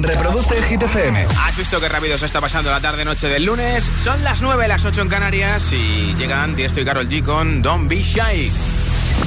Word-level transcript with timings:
Reproduce 0.00 0.62
Hit 0.62 0.82
FM. 0.82 1.26
¿Has 1.44 1.56
visto 1.56 1.80
qué 1.80 1.88
rápido 1.88 2.16
se 2.16 2.26
está 2.26 2.40
pasando 2.40 2.70
la 2.70 2.80
tarde-noche 2.80 3.28
del 3.28 3.44
lunes? 3.44 3.90
Son 3.96 4.22
las 4.22 4.40
9, 4.40 4.68
las 4.68 4.84
8 4.84 5.02
en 5.02 5.08
Canarias 5.08 5.72
y 5.72 6.14
llegan 6.14 6.54
Tiesto 6.54 6.80
y 6.80 6.84
Carol 6.84 7.08
G 7.08 7.22
con 7.24 7.62
Don't 7.62 7.88
Be 7.88 8.00
Shy. 8.00 8.52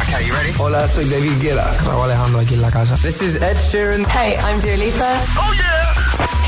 Okay, 0.01 0.25
you 0.25 0.33
ready? 0.33 0.53
Hola, 0.57 0.87
soy 0.87 1.09
David 1.09 1.41
Guetta. 1.41 1.73
Raúl 1.85 2.05
Alejandro 2.05 2.39
aquí 2.39 2.53
en 2.53 2.61
la 2.61 2.71
casa. 2.71 2.95
This 2.95 3.21
is 3.21 3.35
Ed 3.35 3.57
Sheeran. 3.59 4.05
Hey, 4.05 4.37
I'm 4.45 4.61
Dua 4.61 4.77
Lipa. 4.77 5.21
¡Oh, 5.37 5.53
yeah! 5.53 5.93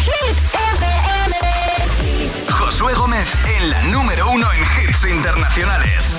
Hit 0.05 0.37
FM. 0.37 1.35
Josué 2.49 2.93
Gómez 2.93 3.27
en 3.57 3.69
la 3.69 3.81
número 3.83 4.31
uno 4.31 4.47
en 4.53 4.61
hits 4.61 5.03
internacionales. 5.03 6.13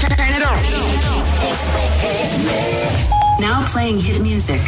Turn 0.00 0.12
it 0.12 0.44
on. 0.46 0.56
Now 3.40 3.64
playing 3.72 3.98
hit 3.98 4.20
music. 4.20 4.60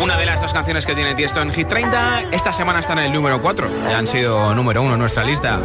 Una 0.00 0.16
de 0.16 0.26
las 0.26 0.40
dos 0.40 0.52
canciones 0.52 0.86
que 0.86 0.94
tiene 0.94 1.14
Tiesto 1.14 1.40
en 1.40 1.50
Hit 1.50 1.68
30, 1.68 2.30
esta 2.32 2.52
semana 2.52 2.80
está 2.80 2.94
en 2.94 3.00
el 3.00 3.12
número 3.12 3.40
4. 3.40 3.68
Ya 3.90 3.98
han 3.98 4.06
sido 4.06 4.54
número 4.54 4.82
1 4.82 4.94
en 4.94 4.98
nuestra 4.98 5.24
lista. 5.24 5.58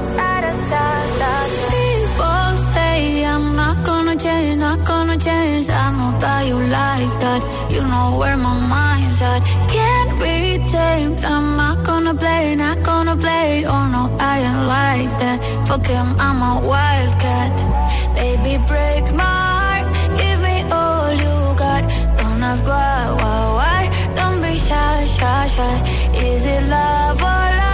Ask 22.49 22.65
why 22.65 22.88
Is 25.21 26.45
it 26.45 26.69
love 26.69 27.21
or 27.21 27.23
lust? 27.23 27.69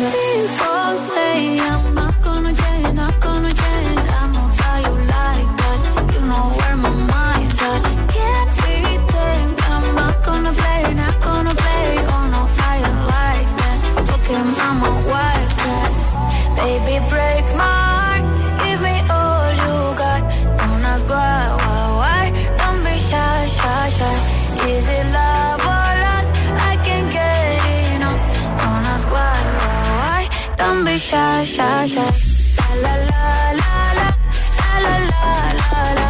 People 0.00 0.96
say 0.96 1.58
I'm 1.58 1.94
not 1.94 2.22
gonna 2.22 2.54
change, 2.54 2.94
not 2.94 3.20
gonna 3.20 3.52
change. 3.52 4.29
Don't 30.80 30.86
be 30.86 30.96
shy, 30.96 31.44
shy, 31.44 31.86
shy. 31.92 32.10
La 32.82 32.92
la 33.04 33.22
la 33.60 33.72
la. 33.98 34.06
La 34.56 34.78
la 34.84 34.94
la 35.10 35.24
la 35.60 35.80
la. 35.98 36.06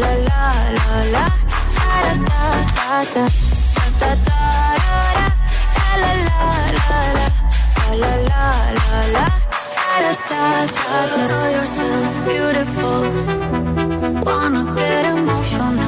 La 0.00 0.10
la 0.28 0.42
la 0.76 0.88
la. 1.14 1.24
Da 1.78 1.98
da 2.06 2.14
da 2.18 2.54
da 3.18 3.26
da 3.98 4.00
da 4.00 4.12
da 4.26 4.42
la 6.02 6.12
la 6.26 6.38
la 6.38 6.62
la 6.78 7.00
la. 7.18 7.26
La 8.02 8.12
la 8.28 8.44
la 8.78 9.26
da 9.26 10.12
da 10.30 10.30
da 10.30 10.42
da 11.10 11.24
Know 11.26 11.46
yourself 11.56 12.14
beautiful. 12.28 13.02
Wanna 14.24 14.62
get 14.76 15.04
emotional 15.06 15.87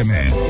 amen 0.00 0.49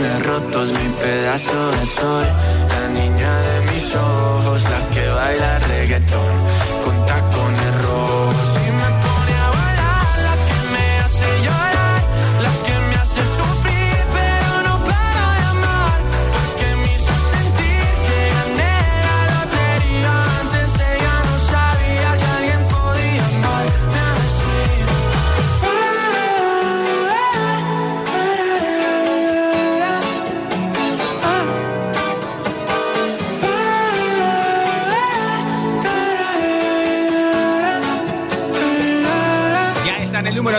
corazones 0.00 0.26
rotos, 0.26 0.72
mi 0.72 0.88
pedazo 1.00 1.70
de 1.72 1.84
sol, 1.84 2.24
la 2.68 2.88
niña 3.00 3.38
de 3.40 3.72
mis 3.72 3.94
ojos, 3.94 4.62
la 4.62 4.94
que 4.94 5.08
baila 5.08 5.58
reggaetón. 5.68 6.59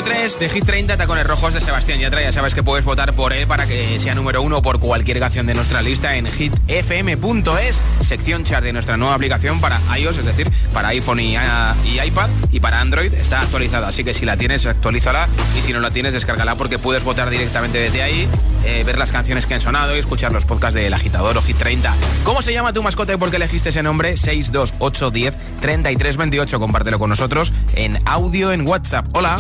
Número 0.02 0.20
3 0.20 0.40
de 0.40 0.50
Hit 0.50 0.66
30, 0.66 0.98
Tacones 0.98 1.26
Rojos 1.26 1.54
de 1.54 1.62
Sebastián 1.62 2.00
Yatra. 2.00 2.22
Ya 2.22 2.32
sabes 2.32 2.54
que 2.54 2.64
puedes 2.64 2.86
votar 2.86 3.14
por 3.14 3.34
él 3.34 3.46
para 3.46 3.68
que 3.68 4.00
sea 4.00 4.16
número 4.16 4.42
uno 4.42 4.62
por 4.62 4.80
cualquier 4.80 5.20
canción 5.20 5.46
de 5.46 5.54
nuestra 5.54 5.82
lista 5.82 6.16
en 6.16 6.28
hitfm.es, 6.28 7.82
sección 8.02 8.44
chart 8.44 8.64
de 8.64 8.74
nuestra 8.74 8.98
nueva 8.98 9.16
aplicación 9.16 9.60
para 9.60 9.80
iOS, 9.98 10.20
es 10.20 10.26
decir, 10.26 10.50
para 10.74 10.90
iPhone 10.90 11.20
y, 11.20 11.36
y, 11.36 12.00
iPad. 12.00 12.30
Y 12.52 12.60
para 12.60 12.80
Android 12.80 13.14
está 13.14 13.42
actualizada, 13.42 13.88
así 13.88 14.04
que 14.04 14.14
si 14.14 14.26
la 14.26 14.38
tienes, 14.38 14.66
actualízala. 14.66 15.28
Y 15.58 15.62
si 15.62 15.74
no 15.74 15.80
la 15.80 15.92
tienes, 15.92 16.14
descárgala 16.14 16.56
porque 16.56 16.80
puedes 16.80 17.04
votar 17.04 17.30
directamente 17.30 17.78
desde 17.78 18.02
ahí, 18.02 18.28
eh, 18.66 18.84
ver 18.86 18.98
las 18.98 19.12
canciones 19.12 19.46
que 19.46 19.56
han 19.56 19.62
sonado 19.62 19.96
y 19.96 20.00
escuchar 20.00 20.32
los 20.32 20.46
podcasts 20.46 20.76
del 20.76 20.94
agitador 20.94 21.38
o 21.38 21.42
Hit 21.42 21.58
30. 21.58 21.94
¿Cómo 22.24 22.42
se 22.42 22.54
llama 22.54 22.74
tu 22.74 22.84
mascota 22.84 23.14
y 23.14 23.18
por 23.18 23.30
qué 23.30 23.38
elegiste 23.38 23.70
ese 23.70 23.84
nombre? 23.84 24.18
62810 24.18 25.34
3328. 25.62 26.60
Compártelo 26.60 27.00
con 27.00 27.10
nosotros 27.10 27.54
en 27.76 28.00
audio 28.06 28.52
en 28.52 28.68
WhatsApp. 28.68 29.06
Hola. 29.14 29.40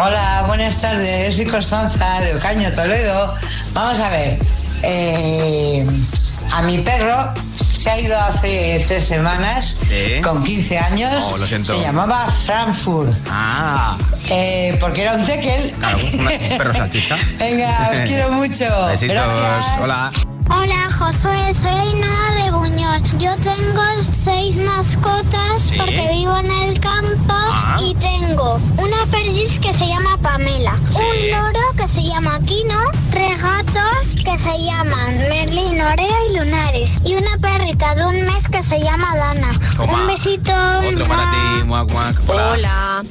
Hola, 0.00 0.44
buenas 0.46 0.78
tardes. 0.80 1.36
Soy 1.36 1.46
Constanza 1.46 2.20
de 2.20 2.36
Ocaño, 2.36 2.70
Toledo. 2.72 3.34
Vamos 3.72 3.98
a 4.00 4.10
ver. 4.10 4.38
Eh, 4.82 5.86
a 6.52 6.62
mi 6.62 6.78
perro 6.78 7.34
se 7.72 7.90
ha 7.90 8.00
ido 8.00 8.18
hace 8.18 8.84
tres 8.86 9.04
semanas 9.04 9.76
con 10.22 10.42
15 10.44 10.78
años. 10.78 11.24
Oh, 11.32 11.36
lo 11.36 11.46
siento. 11.46 11.76
Se 11.76 11.82
llamaba 11.82 12.28
Frankfurt. 12.28 13.12
Ah. 13.30 13.96
Eh, 14.30 14.76
porque 14.80 15.02
era 15.02 15.14
un 15.14 15.24
tekel. 15.24 15.70
Claro, 15.78 15.98
un 15.98 16.58
perro 16.58 16.74
salchicha. 16.74 17.16
Venga, 17.38 17.68
os 17.92 18.00
quiero 18.00 18.30
mucho. 18.32 18.64
Besitos. 18.88 19.14
Gracias. 19.16 19.80
Hola. 19.80 20.10
Hola 20.50 20.88
Josué, 20.90 21.52
soy 21.54 21.70
Ainhoa 21.70 22.42
de 22.44 22.50
Buñol. 22.50 23.02
Yo 23.18 23.34
tengo 23.36 23.82
seis 24.12 24.56
mascotas 24.56 25.60
¿Sí? 25.68 25.76
porque 25.76 26.08
vivo 26.12 26.36
en 26.38 26.50
el 26.50 26.80
campo 26.80 27.34
Ah. 27.60 27.76
y 27.82 27.94
tengo 27.96 28.58
una 28.78 29.06
perdiz 29.10 29.58
que 29.58 29.72
se 29.74 29.86
llama 29.86 30.16
Pamela, 30.22 30.72
un 30.74 31.30
loro 31.30 31.60
que 31.76 31.86
se 31.88 32.02
llama 32.02 32.38
Kino, 32.46 32.78
tres 33.10 33.42
gatos 33.42 34.24
que 34.24 34.38
se 34.38 34.62
llaman 34.64 35.18
Merlin, 35.18 35.80
Orea 35.82 36.16
y 36.30 36.36
Lunares 36.38 36.98
y 37.04 37.14
una 37.14 37.36
perrita 37.38 37.94
de 37.96 38.06
un 38.06 38.22
mes 38.22 38.48
que 38.48 38.62
se 38.62 38.80
llama 38.82 39.14
Dana. 39.16 39.50
Toma. 39.76 39.92
Un 39.92 40.06
besito. 40.06 40.52
Otro 40.90 41.06
para 41.08 41.30
ti, 41.30 41.64
muac, 41.64 41.90
muac. 41.90 42.16
Hola. 42.28 42.52
Hola, 42.52 43.02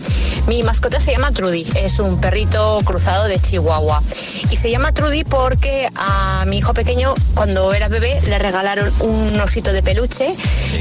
mi 0.47 0.63
mascota 0.63 0.99
se 1.01 1.11
llama 1.11 1.31
Trudy, 1.31 1.65
es 1.75 1.99
un 1.99 2.19
perrito 2.21 2.79
cruzado 2.85 3.25
de 3.27 3.37
Chihuahua. 3.39 4.01
Y 4.49 4.55
se 4.55 4.71
llama 4.71 4.93
Trudy 4.93 5.25
porque 5.25 5.89
a 5.95 6.45
mi 6.47 6.59
hijo 6.59 6.73
pequeño, 6.73 7.13
cuando 7.35 7.73
era 7.73 7.89
bebé, 7.89 8.17
le 8.29 8.39
regalaron 8.39 8.89
un 9.01 9.37
osito 9.41 9.73
de 9.73 9.83
peluche 9.83 10.33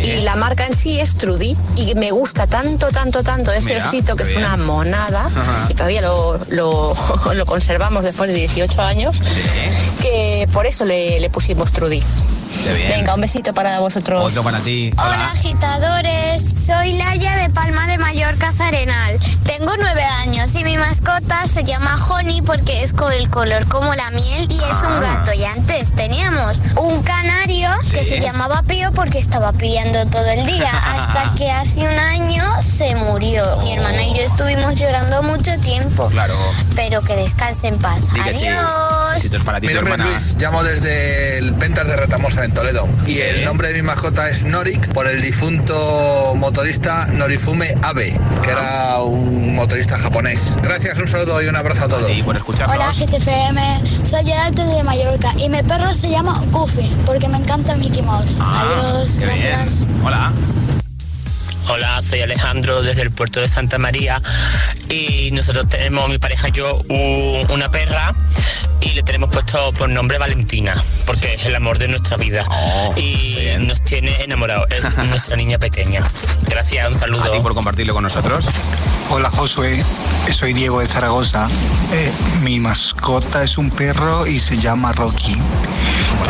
y 0.04 0.20
la 0.20 0.36
marca 0.36 0.66
en 0.66 0.74
sí 0.74 1.00
es 1.00 1.16
Trudy. 1.16 1.56
Y 1.76 1.94
me 1.96 2.12
gusta 2.12 2.46
tanto, 2.46 2.90
tanto, 2.90 3.24
tanto 3.24 3.50
ese 3.50 3.74
Mira, 3.74 3.88
osito 3.88 4.14
que 4.14 4.22
es 4.22 4.28
bien. 4.28 4.42
una 4.44 4.56
monada 4.56 5.26
Ajá. 5.26 5.66
y 5.68 5.74
todavía 5.74 6.00
lo, 6.02 6.38
lo- 6.50 6.94
lo 7.34 7.46
conservamos 7.46 8.04
después 8.04 8.30
de 8.30 8.36
18 8.36 8.82
años, 8.82 9.20
que 10.00 10.48
por 10.52 10.66
eso 10.66 10.84
le, 10.84 11.18
le 11.18 11.28
pusimos 11.28 11.72
Trudy. 11.72 12.00
Venga, 12.88 13.14
un 13.14 13.20
besito 13.20 13.52
para 13.52 13.80
vosotros. 13.80 14.22
Otro 14.30 14.42
para 14.42 14.58
ti. 14.60 14.90
Hola 14.96 15.30
agitadores, 15.30 16.42
soy 16.66 16.92
Laia 16.94 17.36
de 17.36 17.50
Palma 17.50 17.86
de 17.86 17.98
Mallorca 17.98 18.50
Arenal. 18.60 19.18
Tengo 19.44 19.72
nueve 19.78 20.02
años 20.04 20.54
y 20.54 20.64
mi 20.64 20.76
mascota 20.78 21.46
se 21.46 21.64
llama 21.64 21.96
Honey 22.08 22.42
porque 22.42 22.82
es 22.82 22.92
con 22.92 23.12
el 23.12 23.28
color 23.30 23.66
como 23.68 23.94
la 23.94 24.10
miel 24.10 24.46
y 24.50 24.56
es 24.56 24.76
Ah. 24.82 24.88
un 24.94 25.00
gato. 25.00 25.32
Y 25.32 25.44
antes 25.44 25.92
teníamos 25.94 26.58
un 26.76 27.02
canario 27.02 27.70
que 27.92 28.04
se 28.04 28.20
llamaba 28.20 28.62
Pío 28.62 28.92
porque 28.92 29.18
estaba 29.18 29.52
pillando 29.52 30.06
todo 30.06 30.26
el 30.28 30.46
día 30.46 30.70
hasta 30.94 31.34
que 31.36 31.50
hace 31.50 31.82
un 31.82 31.98
año 31.98 32.44
se 32.62 32.94
murió. 32.94 33.56
Mi 33.62 33.72
hermana 33.74 34.02
y 34.02 34.14
yo 34.14 34.22
estuvimos 34.22 34.76
llorando 34.76 35.22
mucho 35.22 35.56
tiempo. 35.60 36.08
Claro. 36.08 36.34
Pero 36.74 37.02
que 37.02 37.16
descanse 37.16 37.68
en 37.68 37.78
paz. 37.78 37.98
Sí. 38.12 38.20
Adiós. 38.46 39.14
Besitos 39.14 39.42
para 39.44 39.60
ti, 39.60 39.66
Mi 39.68 39.72
tu 39.72 39.78
hermana. 39.80 40.04
Luis, 40.04 40.36
llamo 40.38 40.62
desde 40.62 41.38
el 41.38 41.54
Pentas 41.54 41.86
de 41.88 41.96
Retamosa 41.96 42.35
en 42.44 42.52
Toledo. 42.52 42.88
Y 43.06 43.14
Sí. 43.14 43.20
el 43.22 43.44
nombre 43.44 43.68
de 43.68 43.74
mi 43.74 43.82
mascota 43.82 44.28
es 44.28 44.44
Norik 44.44 44.92
por 44.92 45.06
el 45.06 45.20
difunto 45.22 46.34
motorista 46.36 47.06
Norifume 47.12 47.74
Abe, 47.82 48.14
que 48.42 48.50
era 48.50 49.00
un 49.02 49.54
motorista 49.54 49.98
japonés. 49.98 50.56
Gracias, 50.62 50.98
un 51.00 51.08
saludo 51.08 51.42
y 51.42 51.46
un 51.46 51.56
abrazo 51.56 51.84
a 51.84 51.88
todos. 51.88 52.10
Y 52.10 52.22
por 52.22 52.36
escucharnos. 52.36 52.76
Hola 52.76 52.92
GTFM, 52.92 53.80
soy 54.04 54.24
Gerard 54.24 54.54
de 54.54 54.82
Mallorca 54.82 55.32
y 55.38 55.48
mi 55.48 55.62
perro 55.62 55.92
se 55.94 56.10
llama 56.10 56.42
Goofy 56.50 56.90
porque 57.06 57.28
me 57.28 57.38
encanta 57.38 57.76
Mickey 57.76 58.02
Mouse. 58.02 58.36
Ah, 58.40 58.64
Adiós, 58.92 59.16
qué 59.18 59.24
gracias. 59.26 59.86
bien. 59.86 60.02
Hola. 60.04 60.32
Hola, 61.68 62.00
soy 62.02 62.20
Alejandro 62.20 62.82
desde 62.82 63.02
el 63.02 63.10
puerto 63.10 63.40
de 63.40 63.48
Santa 63.48 63.78
María 63.78 64.22
y 64.88 65.30
nosotros 65.32 65.68
tenemos, 65.68 66.08
mi 66.08 66.18
pareja 66.18 66.48
y 66.48 66.52
yo, 66.52 66.82
una 67.48 67.68
perra 67.70 68.14
y 68.80 68.90
le 68.90 69.02
tenemos 69.02 69.30
puesto 69.30 69.72
por 69.72 69.88
nombre 69.88 70.18
Valentina 70.18 70.74
porque 71.06 71.34
es 71.34 71.44
el 71.46 71.54
amor 71.56 71.78
de 71.78 71.88
nuestra 71.88 72.16
vida 72.16 72.44
Oh, 72.48 72.94
y 72.96 73.34
bien. 73.36 73.66
nos 73.66 73.82
tiene 73.82 74.14
enamorados, 74.22 74.66
es 74.70 74.96
nuestra 75.08 75.36
niña 75.36 75.58
pequeña. 75.58 76.02
Gracias, 76.48 76.86
un 76.86 76.92
A 76.94 76.94
ti 76.94 77.00
saludo. 77.00 77.42
por 77.42 77.54
compartirlo 77.54 77.94
con 77.94 78.04
nosotros. 78.04 78.46
Hola 79.10 79.30
Josué, 79.30 79.84
soy 80.32 80.52
Diego 80.52 80.80
de 80.80 80.88
Zaragoza. 80.88 81.48
Eh, 81.92 82.12
mi 82.42 82.60
mascota 82.60 83.42
es 83.42 83.58
un 83.58 83.70
perro 83.70 84.26
y 84.26 84.40
se 84.40 84.56
llama 84.58 84.92
Rocky. 84.92 85.36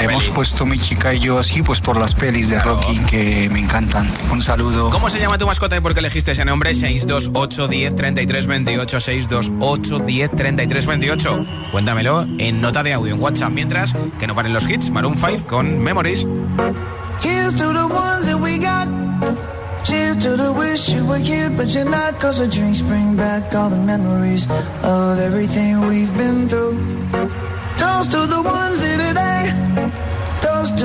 Hemos 0.00 0.24
peli. 0.24 0.34
puesto 0.34 0.66
mi 0.66 0.78
chica 0.80 1.14
y 1.14 1.20
yo 1.20 1.38
así 1.38 1.62
pues 1.62 1.80
por 1.80 1.96
las 1.96 2.14
pelis 2.14 2.48
de 2.48 2.56
Claro. 2.56 2.76
Rocky 2.80 2.98
que 3.06 3.48
me 3.50 3.60
encantan. 3.60 4.10
Un 4.30 4.42
saludo. 4.42 4.90
¿Cómo 4.90 5.10
se 5.10 5.18
llama 5.20 5.38
tu 5.38 5.46
mascota 5.46 5.76
y 5.76 5.80
por 5.80 5.94
qué 5.94 6.00
elegiste 6.00 6.32
ese 6.32 6.44
nombre? 6.44 6.74
628 6.74 7.68
10 7.68 7.94
33 7.96 8.46
28 8.46 9.00
628 9.00 9.98
10 10.00 10.30
33 10.30 10.86
28. 10.86 11.46
Cuéntamelo 11.72 12.26
en 12.38 12.60
nota 12.60 12.82
de 12.82 12.92
audio 12.92 13.14
en 13.14 13.20
WhatsApp. 13.20 13.50
Mientras 13.52 13.94
que 14.18 14.26
no 14.26 14.34
paren 14.34 14.52
los 14.52 14.68
hits, 14.68 14.90
Maroon 14.90 15.16
5 15.18 15.46
con 15.46 15.78
Memories. 15.78 16.26
Here's 17.22 17.54
to 17.54 17.72
the 17.72 17.86
ones 17.86 18.26
that 18.26 18.38
we 18.40 18.58
got. 18.58 18.86
Cheers 19.84 20.18
to 20.18 20.36
the 20.36 20.52
wish 20.52 20.88
you 20.88 21.04
were 21.06 21.18
here, 21.22 21.48
but 21.50 21.68
you're 21.68 21.88
not. 21.88 22.18
Cause 22.20 22.38
the 22.40 22.48
drinks 22.48 22.80
bring 22.82 23.16
back 23.16 23.54
all 23.54 23.70
the 23.70 23.76
memories 23.76 24.46
of 24.82 25.18
everything 25.20 25.86
we've 25.88 26.12
been 26.18 26.48
through. 26.48 26.76
Toast 27.78 28.10
to 28.10 28.26
the 28.26 28.42
ones 28.42 28.82
in 28.84 28.98
today. 28.98 29.85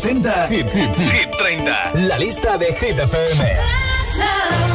presenta 0.00 0.48
Hit, 0.48 0.66
Hit, 0.72 0.96
Hit. 0.96 1.30
30, 1.36 1.92
la 2.06 2.16
lista 2.16 2.56
de 2.56 2.72
Hit 2.72 2.98
FM. 2.98 4.69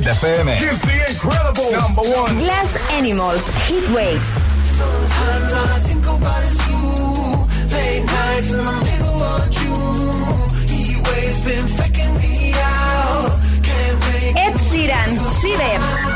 Hit 0.00 0.14
FM. 0.14 0.46
The 0.46 1.12
incredible 1.12 1.72
number 1.72 2.00
one. 2.00 2.38
Glass 2.38 2.90
Animals, 2.92 3.48
Heat 3.68 3.86
Waves. 3.90 4.28
Sometimes 4.28 5.52
all 5.52 5.68
I 5.68 5.80
think 5.80 6.00
Ed 14.36 14.54
Sheeran, 14.70 16.09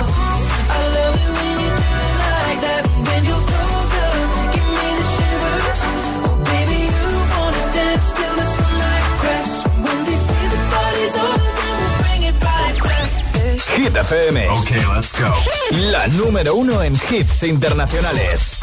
Hit 13.95 14.89
let's 14.89 15.13
go. 15.13 15.33
La 15.71 16.07
número 16.09 16.57
uno 16.57 16.83
en 16.83 16.95
hits 16.95 17.45
internacionales. 17.45 18.59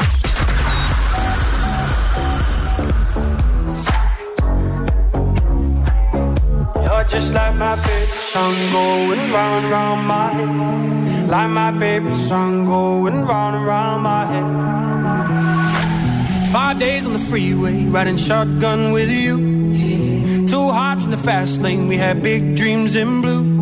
Just 7.08 7.32
like 7.34 7.54
my 7.56 7.76
favorite 7.76 8.08
song 8.08 8.54
going 8.72 9.32
round 9.32 9.64
and 9.64 9.72
round 9.72 10.06
my 10.06 10.28
head. 10.30 11.28
Like 11.28 11.50
my 11.50 11.78
favorite 11.78 12.14
song 12.14 12.64
going 12.64 13.26
round 13.26 13.66
round 13.66 14.02
my 14.02 14.24
head. 14.32 14.44
Five 16.52 16.78
days 16.78 17.04
on 17.04 17.12
the 17.12 17.18
freeway, 17.18 17.84
riding 17.86 18.16
shotgun 18.16 18.92
with 18.92 19.10
you. 19.10 20.46
Two 20.46 20.70
hearts 20.70 21.04
in 21.04 21.10
the 21.10 21.18
fast 21.18 21.60
lane, 21.60 21.86
we 21.86 21.96
had 21.98 22.22
big 22.22 22.54
dreams 22.54 22.94
in 22.96 23.20
blue. 23.20 23.61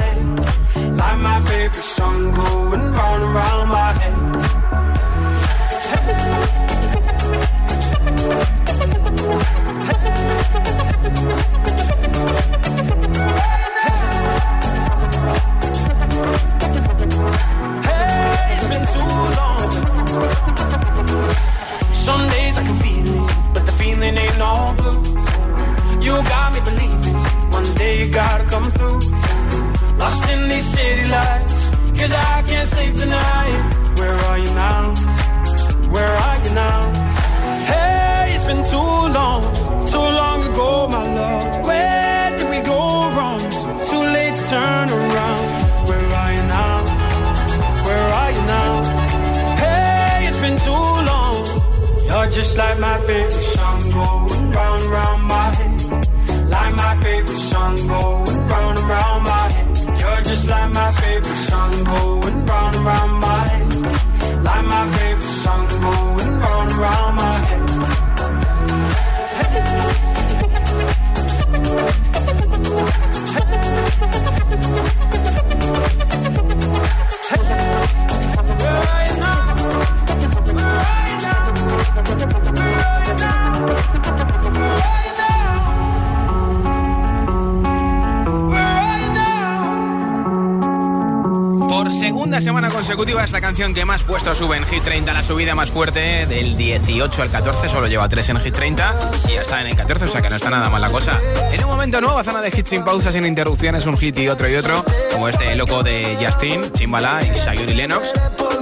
Que 93.61 93.85
más 93.85 94.03
puesto 94.03 94.33
sube 94.33 94.57
en 94.57 94.65
Hit 94.65 94.83
30, 94.83 95.13
la 95.13 95.21
subida 95.21 95.53
más 95.53 95.69
fuerte 95.69 96.25
del 96.25 96.57
18 96.57 97.21
al 97.21 97.29
14, 97.29 97.69
solo 97.69 97.85
lleva 97.85 98.09
3 98.09 98.29
en 98.29 98.37
Hit 98.39 98.55
30 98.55 98.95
y 99.29 99.33
ya 99.33 99.41
está 99.41 99.61
en 99.61 99.67
el 99.67 99.75
14, 99.75 100.05
o 100.05 100.07
sea 100.07 100.19
que 100.19 100.31
no 100.31 100.35
está 100.35 100.49
nada 100.49 100.67
mal 100.71 100.81
la 100.81 100.89
cosa. 100.89 101.19
En 101.51 101.63
un 101.63 101.69
momento 101.69 102.01
nueva 102.01 102.23
zona 102.23 102.41
de 102.41 102.49
hits 102.49 102.71
sin 102.71 102.83
pausas, 102.83 103.13
sin 103.13 103.23
interrupciones, 103.23 103.85
un 103.85 103.99
hit 103.99 104.17
y 104.17 104.29
otro 104.29 104.49
y 104.49 104.55
otro, 104.55 104.83
como 105.11 105.27
este 105.27 105.55
loco 105.55 105.83
de 105.83 106.17
Justin, 106.19 106.71
Chimbala 106.71 107.21
y 107.21 107.35
Sayuri 107.35 107.75
Lennox. 107.75 108.13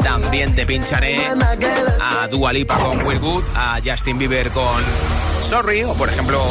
También 0.03 0.53
te 0.53 0.65
pincharé 0.65 1.25
a 1.25 2.27
Dua 2.27 2.51
Lipa 2.51 2.77
con 2.77 3.01
Will 3.05 3.19
Good, 3.19 3.45
a 3.55 3.79
Justin 3.83 4.17
Bieber 4.17 4.51
con 4.51 4.83
Sorry, 5.47 5.85
o 5.85 5.93
por 5.93 6.09
ejemplo 6.09 6.43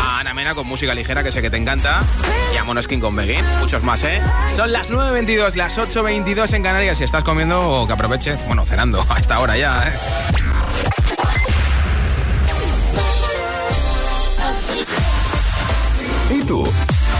a 0.00 0.11
Con 0.42 0.66
música 0.66 0.92
ligera 0.92 1.22
que 1.22 1.30
sé 1.30 1.40
que 1.40 1.50
te 1.50 1.56
encanta, 1.56 2.02
y 2.52 2.56
a 2.58 2.64
Monoskin 2.64 3.00
con 3.00 3.14
Begin, 3.16 3.42
muchos 3.60 3.82
más, 3.84 4.02
¿eh? 4.04 4.20
Son 4.54 4.70
las 4.70 4.90
9.22, 4.90 5.54
las 5.54 5.78
8.22 5.78 6.52
en 6.54 6.62
Canarias, 6.62 6.98
si 6.98 7.04
estás 7.04 7.24
comiendo, 7.24 7.84
que 7.86 7.92
aproveches, 7.92 8.44
bueno, 8.46 8.66
cenando 8.66 9.02
a 9.08 9.18
esta 9.18 9.38
hora 9.38 9.56
ya, 9.56 9.82
¿eh? 9.86 9.92
¿Y 16.34 16.42
tú? 16.42 16.68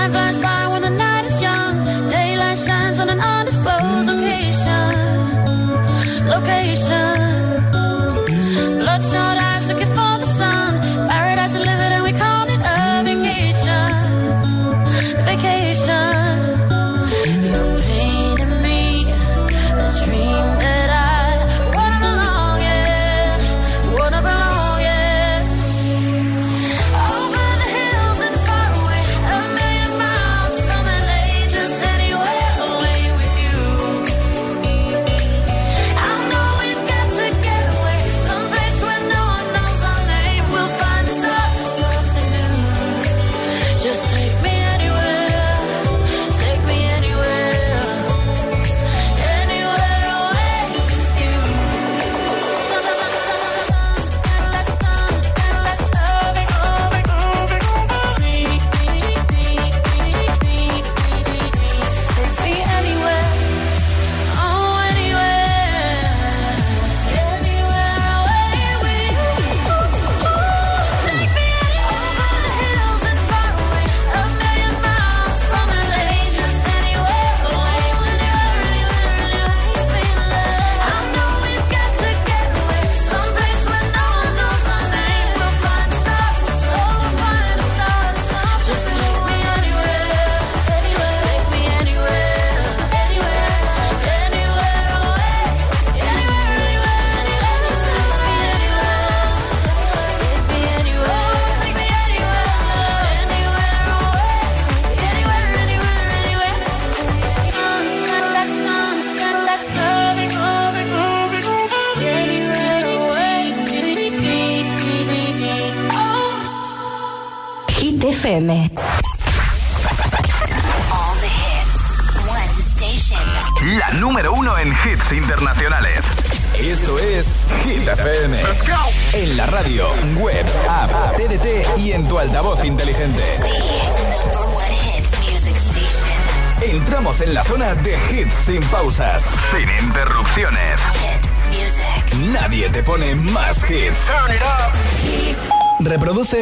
Time 0.00 0.12
flies 0.12 0.38
by 0.38 0.79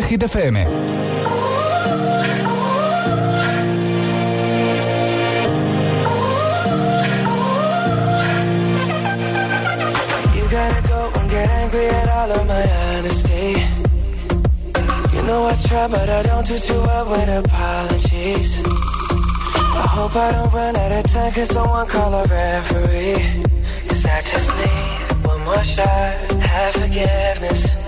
Hit 0.08 0.20
FM. 0.20 0.56
You 10.34 10.44
gotta 10.50 10.88
go 10.88 11.10
and 11.14 11.30
get 11.30 11.50
angry 11.50 11.86
at 11.88 12.08
all 12.08 12.32
of 12.32 12.46
my 12.46 12.64
honesty. 12.86 13.48
You 15.14 15.22
know 15.24 15.44
I 15.44 15.54
try, 15.68 15.88
but 15.88 16.08
I 16.08 16.22
don't 16.22 16.46
do 16.46 16.58
too 16.58 16.80
well 16.88 17.10
with 17.10 17.44
apologies. 17.44 18.62
I 18.64 19.86
hope 19.96 20.16
I 20.16 20.32
don't 20.32 20.52
run 20.54 20.74
out 20.74 21.04
of 21.04 21.12
time, 21.12 21.32
cause 21.34 21.48
someone 21.50 21.86
call 21.86 22.14
a 22.14 22.24
referee. 22.24 23.44
Cause 23.88 24.06
I 24.06 24.20
just 24.22 24.48
need 24.56 25.26
one 25.26 25.44
more 25.44 25.64
shot, 25.64 26.32
have 26.40 26.74
forgiveness. 26.76 27.87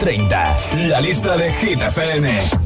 30, 0.00 0.56
la 0.88 1.00
lista 1.00 1.36
de 1.36 1.52
Hit 1.52 1.82
FM. 1.82 2.59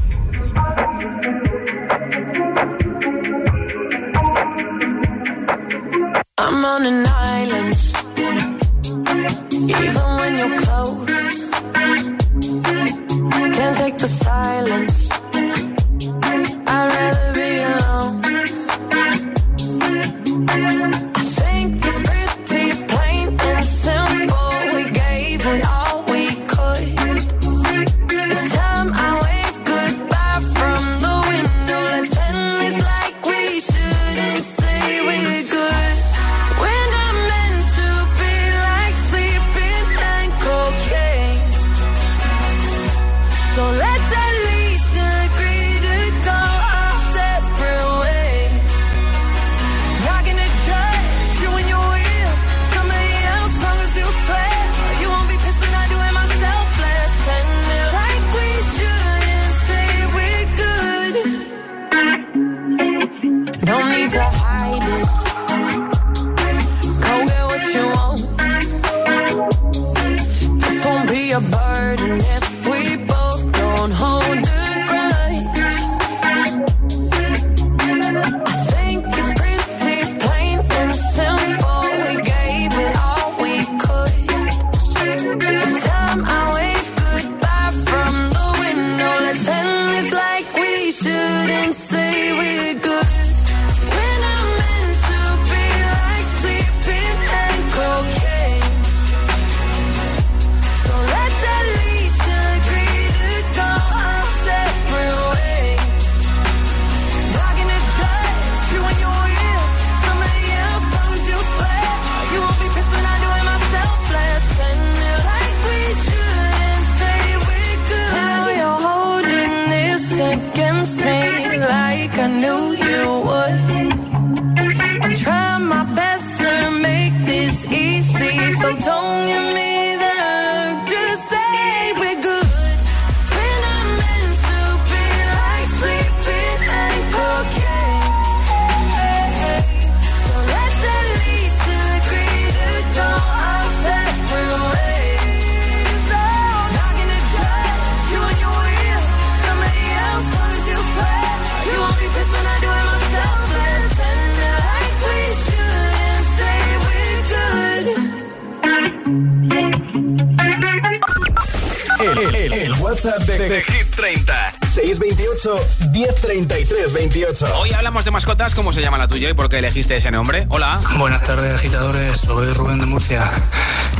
WhatsApp 162.80 163.22
de, 163.22 163.48
de, 163.48 163.62
Hit 163.62 163.94
30. 163.94 164.54
628 164.74 165.54
1033 165.92 166.92
28. 166.92 167.46
Hoy 167.58 167.72
hablamos 167.72 168.04
de 168.04 168.10
mascotas. 168.10 168.54
¿Cómo 168.54 168.72
se 168.72 168.80
llama 168.80 168.98
la 168.98 169.06
tuya 169.06 169.30
y 169.30 169.34
por 169.34 169.48
qué 169.48 169.58
elegiste 169.58 169.96
ese 169.96 170.10
nombre? 170.10 170.46
Hola. 170.48 170.80
Buenas 170.98 171.22
tardes, 171.22 171.54
agitadores. 171.54 172.18
Soy 172.18 172.50
Rubén 172.52 172.80
de 172.80 172.86
Murcia. 172.86 173.24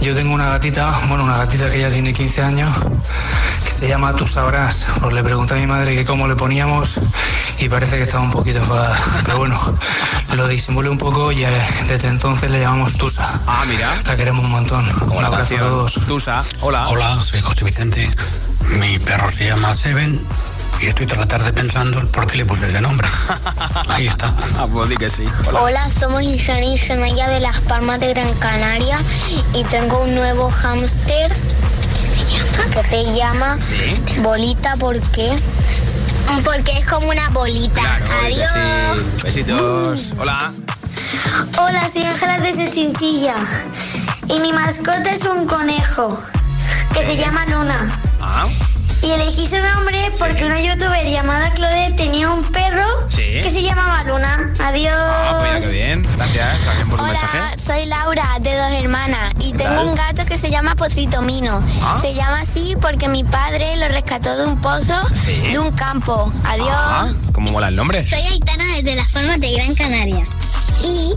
Yo 0.01 0.15
tengo 0.15 0.35
una 0.35 0.49
gatita, 0.51 0.93
bueno, 1.09 1.25
una 1.25 1.39
gatita 1.39 1.71
que 1.71 1.79
ya 1.79 1.91
tiene 1.91 2.13
15 2.13 2.43
años, 2.43 2.77
se 3.85 3.91
llama 3.91 4.17
Tú 4.17 4.27
sabrás. 4.27 4.87
Pues 5.03 5.13
le 5.13 5.23
pregunté 5.23 5.53
a 5.53 5.57
mi 5.59 5.67
madre 5.67 5.95
que 5.95 6.07
cómo 6.07 6.27
le 6.27 6.35
poníamos 6.37 6.99
y 7.59 7.69
parece 7.69 7.99
que 7.99 8.05
estaba 8.05 8.23
un 8.23 8.31
poquito 8.31 8.59
enfadada. 8.59 8.99
Pero 9.27 9.37
bueno, 9.37 9.61
lo 10.33 10.49
disimulé 10.49 10.89
un 10.89 10.97
poco 10.97 11.31
y 11.33 11.45
eh, 11.45 11.63
desde 11.87 12.09
entonces 12.09 12.51
le 12.51 12.61
llamamos 12.61 12.97
Tusa. 12.97 13.29
Ah, 13.47 13.63
mira. 13.69 13.91
La 14.07 14.17
queremos 14.17 14.43
un 14.43 14.53
montón. 14.53 14.87
un 15.11 15.23
abrazo 15.23 15.57
a 15.57 15.59
todos. 15.59 16.01
Tusa, 16.07 16.45
hola. 16.61 16.89
Hola, 16.89 17.21
soy 17.21 17.43
José 17.43 17.63
Vicente. 17.63 18.11
Mi 18.71 18.99
perro 18.99 19.29
se 19.29 19.45
llama 19.45 19.75
Seven 19.75 20.25
y 20.81 20.87
estoy 20.87 21.07
toda 21.07 21.21
la 21.21 21.29
tarde 21.29 21.53
pensando 21.53 22.11
por 22.11 22.27
qué 22.27 22.39
le 22.39 22.47
puse 22.47 22.67
ese 22.67 22.81
nombre. 22.81 23.07
Ahí 23.89 24.07
está. 24.07 24.35
ah, 24.59 24.67
pues 24.73 24.89
di 24.89 24.97
que 24.97 25.11
sí. 25.11 25.27
Hola, 25.47 25.61
Hola 25.61 25.91
somos 25.91 26.23
Isani 26.23 26.77
y 26.77 26.79
Semella 26.79 27.29
de 27.29 27.41
Las 27.41 27.61
Palmas 27.61 28.01
de 28.01 28.15
Gran 28.15 28.33
Canaria 28.39 28.97
y 29.53 29.63
tengo 29.65 30.05
un 30.05 30.15
nuevo 30.15 30.51
hámster 30.51 31.31
se 32.83 33.05
llama 33.15 33.59
¿Sí? 33.61 33.95
Bolita 34.21 34.77
porque 34.79 35.31
porque 36.45 36.73
es 36.79 36.85
como 36.87 37.09
una 37.09 37.29
bolita. 37.31 37.81
Claro, 37.81 38.05
Adiós. 38.25 38.51
Sí. 39.17 39.23
Besitos. 39.23 40.15
Hola. 40.19 40.53
Hola, 41.59 41.89
soy 41.89 42.03
Ángela 42.03 42.39
desde 42.41 42.71
Chinchilla 42.71 43.35
y 44.29 44.41
mi 44.41 44.53
mascota 44.53 45.11
es 45.13 45.25
un 45.25 45.47
conejo 45.47 46.19
que 46.95 47.03
se 47.03 47.17
llama 47.17 47.45
Luna. 47.47 48.01
Ah. 48.21 48.47
Y 49.05 49.11
elegí 49.11 49.47
su 49.47 49.59
nombre 49.59 50.11
porque 50.19 50.47
una 50.47 50.61
youtuber 50.63 51.05
llamada 51.07 51.53
Claudette 51.53 51.95
tenía 51.97 52.31
un 52.31 52.43
perro 52.45 52.85
Sí. 53.11 53.41
que 53.43 53.51
se 53.51 53.61
llamaba 53.63 54.03
Luna. 54.05 54.51
Adiós. 54.65 54.95
Ah, 54.97 55.37
pues 55.41 55.51
mira 55.53 55.61
qué 55.61 55.73
bien. 55.73 56.03
Gracias 56.17 56.61
también 56.65 56.89
por 56.89 56.99
tu 56.99 57.05
mensaje. 57.05 57.39
Soy 57.59 57.85
Laura, 57.87 58.27
de 58.41 58.57
dos 58.57 58.73
hermanas, 58.73 59.33
y 59.41 59.53
¿Qué 59.53 59.59
tengo 59.59 59.75
tal? 59.75 59.87
un 59.89 59.95
gato 59.95 60.25
que 60.25 60.39
se 60.39 60.51
llama 60.51 60.75
Pocito 60.75 61.21
Mino. 61.21 61.63
Ah. 61.83 61.99
Se 62.01 62.15
llama 62.15 62.41
así 62.41 62.77
porque 62.81 63.09
mi 63.09 63.25
padre 63.25 63.77
lo 63.77 63.89
rescató 63.89 64.35
de 64.39 64.47
un 64.47 64.59
pozo 64.61 64.95
Sí. 65.15 65.49
de 65.53 65.59
un 65.59 65.71
campo. 65.73 66.33
Adiós. 66.45 66.69
Ah, 66.71 67.09
¿Cómo 67.33 67.53
mola 67.53 67.69
el 67.69 67.77
nombre? 67.77 68.03
Soy 68.03 68.21
Aitana 68.23 68.65
desde 68.77 68.95
las 68.97 69.13
Palmas 69.13 69.39
de 69.39 69.53
Gran 69.53 69.75
Canaria. 69.75 70.25
Y 70.83 71.15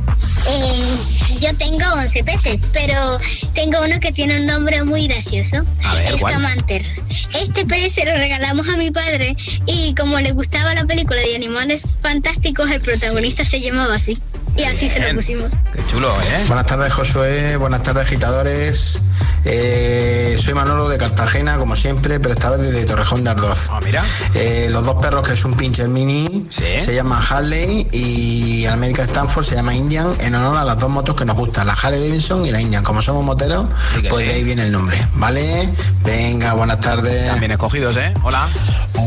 eh, 0.49 1.39
yo 1.39 1.55
tengo 1.57 1.83
11 1.93 2.23
peces, 2.23 2.61
pero 2.73 3.17
tengo 3.53 3.79
uno 3.83 3.99
que 3.99 4.11
tiene 4.11 4.39
un 4.39 4.47
nombre 4.47 4.83
muy 4.83 5.07
gracioso. 5.07 5.63
A 5.83 5.95
ver, 5.95 6.13
es. 6.13 6.87
Este 7.33 7.65
pez 7.65 7.93
se 7.93 8.05
lo 8.05 8.13
regalamos 8.13 8.67
a 8.67 8.77
mi 8.77 8.91
padre 8.91 9.35
y 9.65 9.93
como 9.95 10.19
le 10.19 10.31
gustaba 10.31 10.73
la 10.73 10.85
película 10.85 11.19
de 11.19 11.35
animales 11.35 11.83
fantásticos, 12.01 12.71
el 12.71 12.81
protagonista 12.81 13.43
se 13.45 13.59
llamaba 13.61 13.95
así. 13.95 14.17
Y 14.57 14.63
así 14.63 14.89
se 14.89 14.99
lo 14.99 15.13
pusimos. 15.15 15.51
Qué 15.73 15.85
chulo, 15.87 16.09
¿eh? 16.19 16.43
Buenas 16.47 16.65
tardes, 16.65 16.91
Josué. 16.93 17.55
Buenas 17.57 17.83
tardes, 17.83 18.03
agitadores. 18.05 19.01
Eh, 19.45 20.35
soy 20.41 20.53
Manolo 20.55 20.89
de 20.89 20.97
Cartagena, 20.97 21.57
como 21.57 21.75
siempre, 21.75 22.19
pero 22.19 22.33
esta 22.33 22.49
vez 22.49 22.61
desde 22.61 22.85
Torrejón 22.85 23.23
de 23.23 23.29
Ardoz. 23.29 23.67
Ah, 23.69 23.79
mira. 23.83 24.03
Eh, 24.33 24.67
los 24.71 24.83
dos 24.85 25.01
perros, 25.01 25.25
que 25.27 25.35
es 25.35 25.45
un 25.45 25.53
pincher 25.53 25.87
mini, 25.87 26.47
Sí. 26.49 26.63
se 26.83 26.93
llaman 26.95 27.21
Harley 27.29 27.87
y 27.91 28.65
América 28.65 29.03
Stanford 29.03 29.45
se 29.45 29.55
llama 29.55 29.73
Indian, 29.73 30.13
en 30.19 30.35
honor 30.35 30.57
a 30.57 30.65
las 30.65 30.77
dos 30.79 30.89
motos 30.89 31.15
que 31.15 31.23
nos 31.23 31.35
gustan, 31.37 31.67
la 31.67 31.73
Harley 31.73 31.99
Davidson 32.07 32.45
y 32.45 32.51
la 32.51 32.59
Indian. 32.59 32.83
Como 32.83 33.01
somos 33.01 33.23
moteros, 33.23 33.67
Sí 33.95 34.01
que 34.01 34.09
pues 34.09 34.21
sí. 34.21 34.27
de 34.27 34.33
ahí 34.33 34.43
viene 34.43 34.63
el 34.63 34.71
nombre, 34.71 34.97
¿vale? 35.13 35.69
Venga, 36.03 36.53
buenas 36.53 36.81
tardes. 36.81 37.27
También 37.27 37.51
escogidos, 37.51 37.95
¿eh? 37.97 38.13
Hola. 38.23 38.45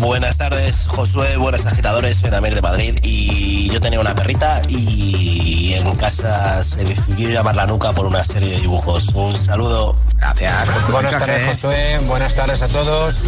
Buenas 0.00 0.38
tardes, 0.38 0.86
Josué, 0.88 1.36
buenas 1.36 1.66
agitadores, 1.66 2.16
soy 2.18 2.30
Damir 2.30 2.54
de 2.54 2.62
Madrid 2.62 2.94
y 3.02 3.68
yo 3.70 3.80
tenía 3.80 4.00
una 4.00 4.14
perrita 4.14 4.62
y 4.68 5.39
en 5.44 5.94
casa 5.96 6.62
se 6.62 6.84
decidió 6.84 7.30
llamar 7.30 7.56
la 7.56 7.66
nuca 7.66 7.92
por 7.92 8.06
una 8.06 8.22
serie 8.22 8.50
de 8.50 8.60
dibujos. 8.60 9.08
Un 9.14 9.34
saludo. 9.34 9.96
Gracias. 10.16 10.90
Buenas 10.90 11.12
tardes. 11.16 11.46
Josué. 11.46 11.98
Buenas 12.08 12.34
tardes 12.34 12.62
a 12.62 12.68
todos. 12.68 13.22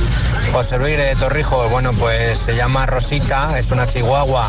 José 0.52 0.78
Luis 0.78 0.96
de 0.98 1.14
Torrijos. 1.16 1.70
Bueno, 1.70 1.90
pues 1.98 2.38
se 2.38 2.54
llama 2.54 2.86
Rosita, 2.86 3.58
es 3.58 3.70
una 3.72 3.86
chihuahua 3.86 4.48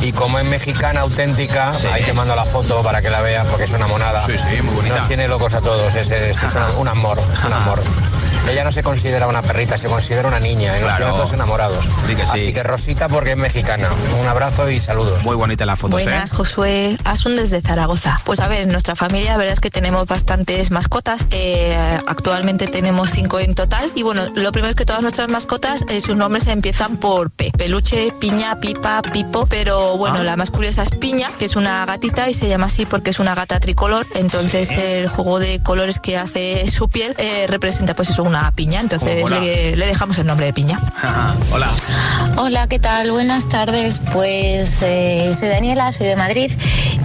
y 0.00 0.12
como 0.12 0.38
es 0.38 0.48
mexicana 0.48 1.02
auténtica, 1.02 1.72
ahí 1.92 2.02
te 2.02 2.12
mando 2.12 2.34
la 2.34 2.44
foto 2.46 2.82
para 2.82 3.02
que 3.02 3.10
la 3.10 3.20
veas 3.20 3.46
porque 3.48 3.64
es 3.64 3.72
una 3.72 3.86
monada. 3.86 4.24
Sí, 4.26 4.32
sí, 4.38 4.62
muy 4.62 4.74
bonita. 4.76 4.96
Nos 4.96 5.08
tiene 5.08 5.28
locos 5.28 5.54
a 5.54 5.60
todos, 5.60 5.94
es, 5.94 6.10
es- 6.10 6.42
es 6.42 6.54
una- 6.54 6.70
un 6.78 6.88
amor, 6.88 7.18
un 7.46 7.52
amor. 7.52 7.78
Ella 8.50 8.64
no 8.64 8.72
se 8.72 8.82
considera 8.82 9.28
una 9.28 9.40
perrita, 9.40 9.78
se 9.78 9.88
considera 9.88 10.28
una 10.28 10.40
niña 10.40 10.76
y 10.76 10.80
nos 10.80 10.88
Claro. 10.88 10.96
tiene 10.96 11.12
todos 11.12 11.32
enamorados. 11.32 12.06
Di 12.08 12.14
que 12.16 12.22
sí. 12.26 12.28
Así 12.34 12.52
que 12.52 12.62
Rosita 12.62 13.08
porque 13.08 13.32
es 13.32 13.36
mexicana. 13.38 13.88
Un 14.20 14.26
abrazo 14.26 14.68
y 14.70 14.78
saludos. 14.80 15.24
Muy 15.24 15.36
bonita 15.36 15.64
las 15.64 15.78
fotos, 15.78 16.02
Buenas, 16.04 16.32
¿eh? 16.32 16.36
Josué. 16.36 16.98
Asun 17.04 17.36
desde 17.36 17.60
Zaragoza. 17.60 18.20
Pues 18.24 18.40
a 18.40 18.48
ver, 18.48 18.62
en 18.62 18.68
nuestra 18.68 18.96
familia 18.96 19.32
la 19.32 19.36
verdad 19.38 19.52
es 19.54 19.60
que 19.60 19.70
tenemos 19.70 20.06
bastantes 20.06 20.70
mascotas. 20.70 21.24
Eh, 21.30 21.98
actualmente 22.06 22.66
tenemos 22.66 23.10
cinco 23.10 23.38
en 23.38 23.54
total. 23.54 23.90
Y 23.94 24.02
bueno, 24.02 24.22
lo 24.34 24.52
primero 24.52 24.70
es 24.70 24.76
que 24.76 24.84
todas 24.84 25.02
nuestras 25.02 25.28
mascotas, 25.28 25.84
eh, 25.88 26.00
sus 26.00 26.16
nombres 26.16 26.46
empiezan 26.48 26.96
por 26.98 27.30
P. 27.30 27.52
Peluche, 27.56 28.12
piña, 28.20 28.58
pipa, 28.60 29.00
pipo. 29.02 29.46
Pero 29.46 29.96
bueno, 29.96 30.18
Ah. 30.18 30.24
la 30.24 30.36
más 30.36 30.50
curiosa 30.50 30.82
es 30.82 30.90
piña, 30.90 31.30
que 31.38 31.44
es 31.46 31.56
una 31.56 31.86
gatita 31.86 32.28
y 32.28 32.34
se 32.34 32.48
llama 32.48 32.66
así 32.66 32.86
porque 32.86 33.10
es 33.10 33.18
una 33.18 33.34
gata 33.34 33.60
tricolor. 33.60 34.06
Entonces 34.14 34.70
el 34.72 35.08
juego 35.08 35.38
de 35.38 35.62
colores 35.62 36.00
que 36.00 36.18
hace 36.18 36.68
su 36.70 36.88
piel 36.88 37.14
eh, 37.18 37.46
representa 37.48 37.94
pues 37.94 38.10
eso, 38.10 38.24
una 38.32 38.50
piña. 38.52 38.80
Entonces 38.80 39.28
le, 39.30 39.76
le 39.76 39.86
dejamos 39.86 40.16
el 40.18 40.26
nombre 40.26 40.46
de 40.46 40.52
piña. 40.52 40.80
Hola. 41.52 41.68
Hola, 42.36 42.66
¿qué 42.66 42.78
tal? 42.78 43.10
Buenas 43.10 43.48
tardes. 43.48 44.00
Pues 44.12 44.80
eh, 44.82 45.32
soy 45.38 45.48
Daniela, 45.48 45.92
soy 45.92 46.06
de 46.06 46.16
Madrid 46.16 46.50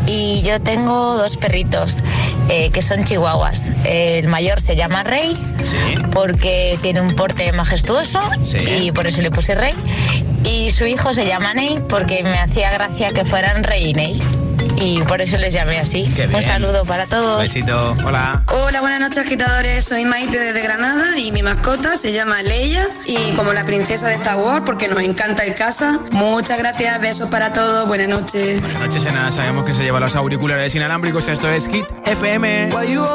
y 0.06 0.42
yo 0.44 0.62
tengo 0.62 1.18
dos 1.18 1.36
perritos 1.38 2.02
eh, 2.50 2.70
que 2.72 2.82
son 2.82 3.04
chihuahuas. 3.04 3.72
El 3.84 4.28
mayor 4.30 4.62
se 4.62 4.76
llama 4.76 5.04
Rey 5.04 5.36
Sí. 5.64 5.76
porque 6.14 6.80
tiene 6.82 7.02
un 7.02 7.14
porte 7.16 7.52
majestuoso 7.52 8.20
Sí. 8.44 8.58
y 8.60 8.92
por 8.94 9.06
eso 9.08 9.22
le 9.22 9.32
puse 9.32 9.54
Rey. 9.56 9.74
Y 10.46 10.72
su 10.72 10.86
hijo 10.86 11.14
se 11.14 11.26
llama 11.28 11.54
Ney 11.54 11.82
porque 11.90 12.24
me 12.24 12.40
hacía 12.40 12.72
gracia 12.72 13.10
que 13.10 13.26
fueran 13.26 13.64
Rey 13.66 13.90
y 13.90 13.94
Ney. 13.94 14.22
Y 14.80 15.02
por 15.04 15.22
eso 15.22 15.38
les 15.38 15.54
llamé 15.54 15.80
así. 15.80 16.04
Qué 16.16 16.28
bien. 16.28 16.36
Un 16.36 16.44
saludo 16.44 16.86
para 16.86 17.06
todos. 17.06 17.42
Besito. 17.42 17.96
Hola. 18.06 18.44
Hola, 18.54 18.82
buenas 18.82 19.00
noches 19.00 19.18
agitadores, 19.26 19.84
soy 19.84 20.06
Maite 20.06 20.38
desde 20.40 20.62
Granada 20.62 21.18
y 21.18 21.32
mi 21.32 21.42
mascota 21.42 21.98
se 21.98 22.14
llama 22.14 22.42
Leia 22.44 22.88
y 23.06 23.34
como 23.36 23.54
la 23.54 23.66
princesa 23.66 24.08
de 24.08 24.16
Star 24.16 24.38
Wars 24.38 24.64
porque 24.66 24.88
nos 24.88 25.02
encanta 25.02 25.44
el 25.44 25.56
casa. 25.56 26.00
Muchas 26.12 26.58
gracias, 26.60 27.00
besos 27.02 27.30
para 27.30 27.52
todos, 27.54 27.88
buenas 27.88 28.08
noches. 28.08 28.62
Buenas 28.62 28.82
noches, 28.82 29.06
Ana. 29.08 29.32
Sabemos 29.32 29.66
que 29.66 29.74
se 29.74 29.84
lleva 29.84 30.00
los 30.00 30.16
auriculares 30.16 30.76
inalámbricos. 30.76 31.28
Esto 31.28 31.50
es 31.50 31.68
Hit 31.68 31.86
FM. 32.06 32.72
Why 32.76 32.94
you 32.94 33.08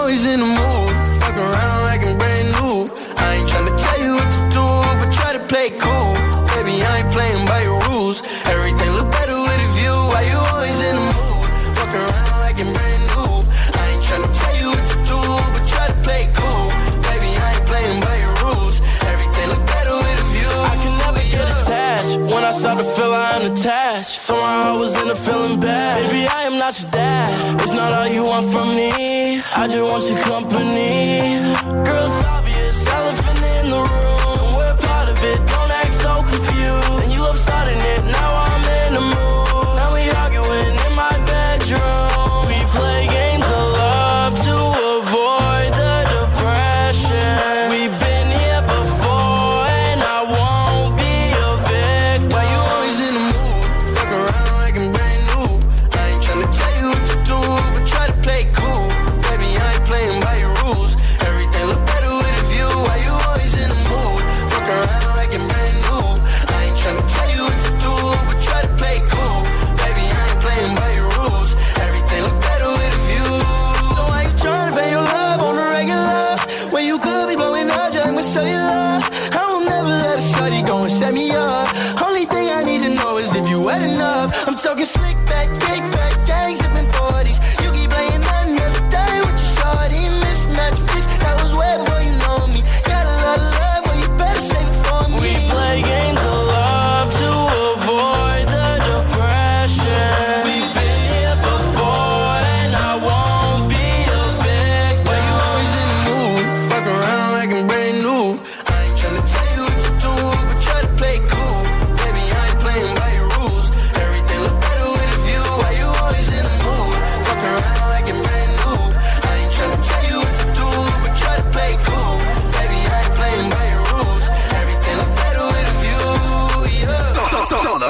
not 27.83 27.93
all 27.95 28.07
you 28.07 28.25
want 28.25 28.47
from 28.53 28.77
me. 28.77 29.41
I 29.57 29.67
just 29.67 29.83
want 29.91 30.05
your 30.09 30.21
company. 30.21 31.52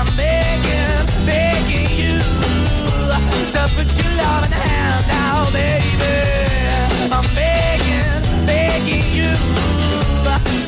I'm 0.00 0.06
begging, 0.16 1.26
begging 1.26 1.90
you. 2.02 2.18
To 3.54 3.60
put 3.74 3.88
your 3.98 4.12
loving 4.22 4.52
hand 4.52 5.10
out, 5.10 5.52
baby. 5.52 6.16
I'm 7.16 7.26
begging, 7.34 8.46
begging 8.46 9.06
you. 9.18 9.32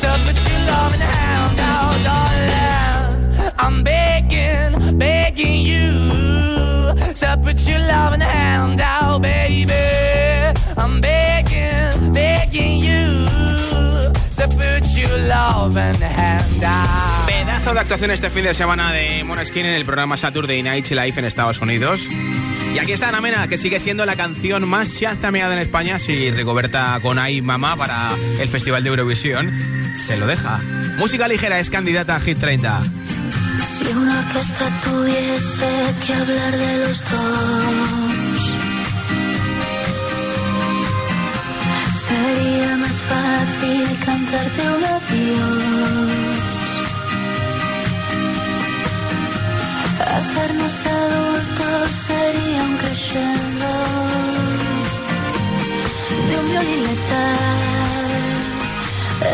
To 0.01 0.09
put 0.25 0.37
your 0.49 0.59
loving 0.71 1.05
hand 1.13 1.59
out, 1.61 1.95
darling. 2.07 3.53
I'm 3.57 3.83
begging, 3.83 4.97
begging 4.97 5.61
you. 5.71 5.91
To 7.21 7.39
put 7.41 7.59
your 7.69 7.79
loving 7.79 8.19
hand 8.19 8.81
out, 8.81 9.10
Actuación 17.81 18.11
este 18.11 18.29
fin 18.29 18.43
de 18.43 18.53
semana 18.53 18.93
de 18.93 19.23
Moneskin 19.23 19.65
en 19.65 19.73
el 19.73 19.85
programa 19.85 20.15
Saturday 20.15 20.61
Night 20.61 20.87
Live 20.91 21.15
en 21.17 21.25
Estados 21.25 21.61
Unidos. 21.61 22.07
Y 22.75 22.77
aquí 22.77 22.91
está 22.91 23.11
Namena, 23.11 23.47
que 23.47 23.57
sigue 23.57 23.79
siendo 23.79 24.05
la 24.05 24.15
canción 24.15 24.69
más 24.69 24.99
chazameada 24.99 25.55
en 25.55 25.59
España 25.59 25.97
si 25.97 26.29
Rigoberta 26.29 26.99
con 27.01 27.17
Ay 27.17 27.41
Mamá 27.41 27.75
para 27.75 28.11
el 28.39 28.47
Festival 28.47 28.83
de 28.83 28.89
Eurovisión 28.89 29.51
se 29.97 30.15
lo 30.15 30.27
deja. 30.27 30.59
Música 30.97 31.27
ligera 31.27 31.59
es 31.59 31.71
candidata 31.71 32.15
a 32.15 32.19
Hit 32.19 32.37
30. 32.37 32.83
Si 33.79 33.87
una 33.87 34.19
orquesta 34.19 34.69
tuviese 34.83 35.67
que 36.05 36.13
hablar 36.13 36.57
de 36.57 36.77
los 36.85 37.01
dos, 37.09 37.21
sería 42.07 42.77
más 42.77 42.95
fácil 43.09 44.05
cantarte 44.05 44.61
un 44.69 44.85
adiós. 44.85 46.20
Hacernos 50.33 50.85
adultos 50.85 51.89
sería 52.07 52.63
un 52.63 52.77
crescendo 52.77 53.71
de 56.27 56.39
un 56.39 56.51
violín 56.51 56.83
letal. 56.83 58.11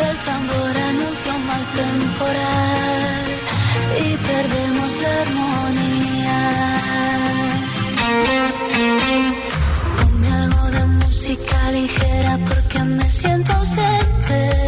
El 0.01 0.17
tambor 0.25 0.73
anuncia 0.89 1.35
un 1.35 1.45
mal 1.45 1.65
temporal 1.81 3.25
y 4.05 4.17
perdemos 4.27 4.91
la 5.03 5.11
armonía. 5.21 6.39
Ponme 10.01 10.29
algo 10.31 10.63
de 10.71 10.85
música 10.85 11.71
ligera 11.73 12.39
porque 12.49 12.79
me 12.79 13.07
siento 13.11 13.53
ausente. 13.53 14.66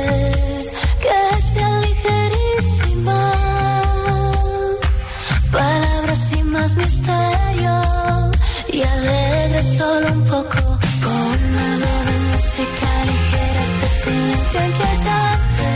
solo 9.62 10.12
un 10.14 10.24
poco. 10.26 10.80
Con 11.04 11.58
algo 11.70 11.96
de 12.08 12.16
música 12.32 12.90
ligera, 13.10 13.62
este 13.70 13.88
silencio 14.02 14.60
inquietante. 14.70 15.70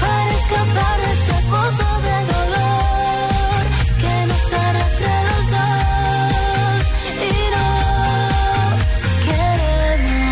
Para 0.00 0.30
escapar 0.40 0.96
de 1.02 1.10
este 1.16 1.36
pozo 1.50 1.90
de 2.06 2.16
dolor 2.34 3.62
que 4.00 4.14
nos 4.28 4.46
arrastra 4.64 5.12
a 5.18 5.22
los 5.28 5.44
dos. 5.56 6.80
Y 7.26 7.34
no 7.54 7.68
queremos. 9.26 10.26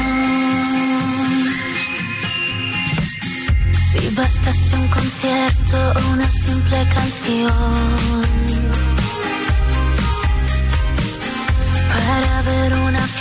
Si 3.88 4.00
bastase 4.14 4.72
un 4.76 4.86
concierto 4.88 5.76
o 5.96 6.00
una 6.12 6.28
simple 6.30 6.78
canción 6.94 8.33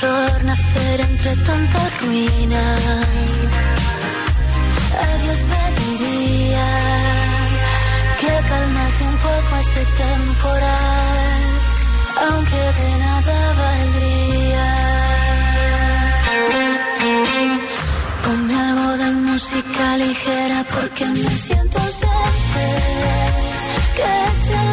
flor 0.04 0.44
nacer 0.44 1.00
entre 1.10 1.32
tanta 1.48 1.80
ruina. 2.02 2.64
Adiós 5.06 5.40
pediría 5.52 6.70
que 8.20 8.34
calmase 8.50 9.04
un 9.12 9.18
poco 9.28 9.52
este 9.64 9.84
temporal, 10.04 11.42
aunque 12.26 12.62
de 12.80 12.90
nada 13.06 13.38
valdría. 13.62 14.70
Ponme 18.24 18.56
algo 18.70 18.90
de 19.02 19.10
música 19.28 19.86
ligera 20.04 20.60
porque 20.74 21.06
me 21.06 21.32
siento 21.46 21.78
ausente, 21.86 22.68
que 23.98 24.14
sea 24.44 24.73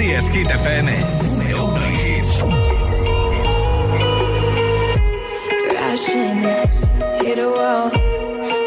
Así 0.00 0.12
es, 0.12 0.30
Hit 0.30 0.50
FM. 0.50 0.90
Número 1.24 1.66
uno 1.66 1.84
en 1.84 1.94
hits. 1.94 2.42
crashing, 5.68 6.42
hit 7.20 7.38
a 7.38 7.46
wall. 7.46 7.90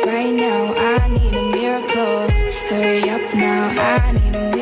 Right 0.05 0.31
now, 0.31 0.75
I 0.77 1.09
need 1.09 1.33
a 1.33 1.41
miracle. 1.41 2.27
Hurry 2.69 3.09
up 3.09 3.33
now, 3.33 3.67
I 3.67 4.11
need 4.11 4.35
a 4.35 4.41
miracle. 4.41 4.52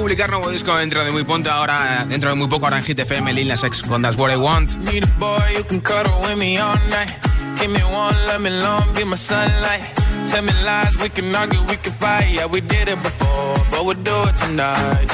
Publicar 0.00 0.30
nuevo 0.30 0.48
disco 0.48 0.74
dentro 0.76 1.04
de 1.04 1.10
muy 1.10 1.24
pronto 1.24 1.50
ahora, 1.50 2.02
eh, 2.02 2.06
dentro 2.08 2.30
de 2.30 2.34
muy 2.34 2.48
poco 2.48 2.64
ahora 2.64 2.78
en 2.78 2.84
Hit 2.84 2.98
FM, 2.98 3.34
Lil 3.34 3.48
Nas 3.48 3.62
X 3.62 3.82
con 3.82 4.00
That's 4.00 4.16
What 4.16 4.32
I 4.32 4.36
Want. 4.36 4.76
Need 4.90 5.04
a 5.04 5.06
boy 5.18 5.38
you 5.54 5.64
can 5.64 5.80
cuddle 5.80 6.14
with 6.22 6.38
me 6.38 6.58
all 6.58 6.78
night. 6.88 7.12
Give 7.58 7.68
me 7.68 7.82
one, 7.84 8.16
let 8.26 8.40
me 8.40 8.48
long, 8.48 8.84
be 8.94 9.04
my 9.04 9.16
sunlight. 9.16 9.82
Tell 10.30 10.42
me 10.42 10.52
lies, 10.64 10.96
we 11.02 11.10
can 11.10 11.34
argue, 11.34 11.60
we 11.68 11.76
can 11.76 11.92
fight. 11.92 12.32
Yeah, 12.32 12.46
we 12.46 12.62
did 12.62 12.88
it 12.88 13.02
before, 13.02 13.56
but 13.70 13.84
we'll 13.84 14.02
do 14.02 14.22
it 14.28 14.36
tonight. 14.36 15.10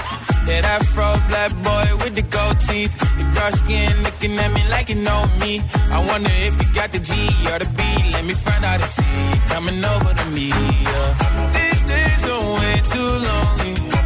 Yeah, 0.47 0.61
that 0.61 0.87
fro 0.95 1.11
black 1.28 1.51
boy 1.66 2.05
with 2.05 2.14
the 2.14 2.22
gold 2.22 2.61
teeth. 2.61 2.95
Your 3.18 3.28
dark 3.34 3.55
skin 3.55 3.91
looking 4.05 4.39
at 4.39 4.53
me 4.53 4.62
like 4.70 4.89
you 4.89 5.03
know 5.03 5.24
me. 5.41 5.62
I 5.91 5.99
wonder 6.07 6.30
if 6.47 6.55
you 6.62 6.72
got 6.74 6.93
the 6.93 7.01
G 7.01 7.12
or 7.51 7.59
the 7.59 7.66
B. 7.74 7.82
Let 8.12 8.24
me 8.24 8.34
find 8.34 8.64
out 8.64 8.80
and 8.80 8.91
see. 8.91 9.03
Coming 9.53 9.84
over 9.84 10.14
to 10.14 10.26
me. 10.30 10.51
Yeah. 10.51 11.51
These 11.51 11.82
days 11.91 12.22
are 12.30 12.55
way 12.61 12.76
too 12.87 13.11
lonely. 13.26 14.06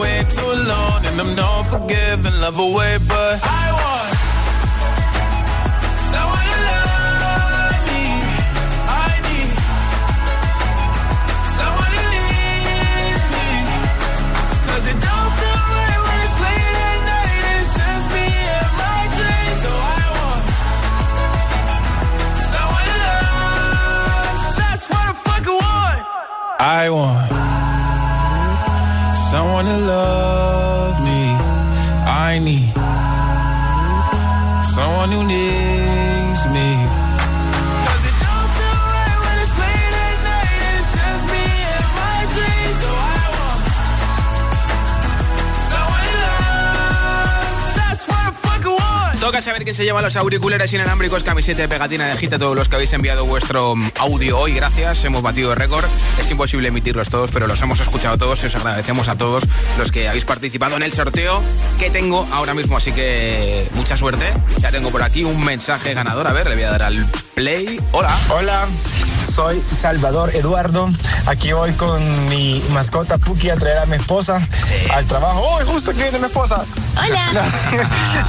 Way 0.00 0.24
too 0.30 0.54
long. 0.72 1.04
And 1.04 1.20
I'm 1.20 1.36
not 1.36 1.64
forgiving, 1.64 2.36
love 2.40 2.58
away, 2.58 2.96
but 3.06 3.38
I 3.44 3.64
want 3.76 3.99
new 35.10 35.24
need 35.24 35.49
saber 49.50 49.64
quién 49.64 49.74
se 49.74 49.82
lleva 49.82 50.00
los 50.00 50.14
auriculares 50.14 50.72
inalámbricos, 50.72 51.24
camiseta 51.24 51.62
de 51.62 51.68
pegatina 51.68 52.06
de 52.06 52.16
gita, 52.16 52.38
todos 52.38 52.54
los 52.54 52.68
que 52.68 52.76
habéis 52.76 52.92
enviado 52.92 53.26
vuestro 53.26 53.74
audio 53.98 54.38
hoy, 54.38 54.54
gracias, 54.54 55.04
hemos 55.04 55.22
batido 55.22 55.56
récord, 55.56 55.84
es 56.20 56.30
imposible 56.30 56.68
emitirlos 56.68 57.08
todos, 57.08 57.32
pero 57.32 57.48
los 57.48 57.60
hemos 57.60 57.80
escuchado 57.80 58.16
todos 58.16 58.44
y 58.44 58.46
os 58.46 58.54
agradecemos 58.54 59.08
a 59.08 59.18
todos 59.18 59.42
los 59.76 59.90
que 59.90 60.08
habéis 60.08 60.24
participado 60.24 60.76
en 60.76 60.84
el 60.84 60.92
sorteo 60.92 61.42
que 61.80 61.90
tengo 61.90 62.28
ahora 62.30 62.54
mismo, 62.54 62.76
así 62.76 62.92
que 62.92 63.68
mucha 63.74 63.96
suerte, 63.96 64.24
ya 64.60 64.70
tengo 64.70 64.90
por 64.90 65.02
aquí 65.02 65.24
un 65.24 65.44
mensaje 65.44 65.94
ganador, 65.94 66.28
a 66.28 66.32
ver, 66.32 66.48
le 66.48 66.54
voy 66.54 66.64
a 66.64 66.70
dar 66.70 66.84
al 66.84 67.04
play, 67.34 67.80
hola. 67.90 68.16
Hola, 68.28 68.68
soy 69.20 69.60
Salvador 69.72 70.34
Eduardo. 70.34 70.90
Aquí 71.26 71.52
voy 71.52 71.72
con 71.72 72.28
mi 72.28 72.62
mascota 72.70 73.18
Puki 73.18 73.50
a 73.50 73.56
traer 73.56 73.78
a 73.78 73.86
mi 73.86 73.96
esposa 73.96 74.46
al 74.92 75.04
trabajo. 75.06 75.40
¡Oh, 75.42 75.66
justo 75.66 75.92
que 75.92 76.02
viene 76.02 76.18
mi 76.18 76.26
esposa! 76.26 76.64
Hola. 76.96 77.44